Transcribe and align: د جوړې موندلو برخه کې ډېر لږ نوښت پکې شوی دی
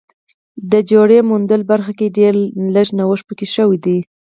د 0.71 0.73
جوړې 0.91 1.19
موندلو 1.29 1.69
برخه 1.71 1.91
کې 1.99 2.13
ډېر 2.17 2.33
لږ 2.75 2.87
نوښت 2.97 3.23
پکې 3.29 3.47
شوی 3.55 3.77
دی 3.85 3.97